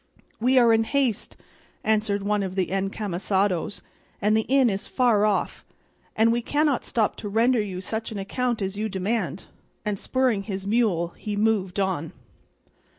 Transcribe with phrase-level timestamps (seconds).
[0.39, 1.37] "We are in haste,"
[1.83, 3.83] answered one of the encamisados,
[4.19, 5.63] "and the inn is far off,
[6.15, 9.45] and we cannot stop to render you such an account as you demand;"
[9.85, 12.13] and spurring his mule he moved on.